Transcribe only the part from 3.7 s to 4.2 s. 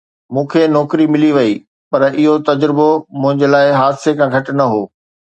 حادثي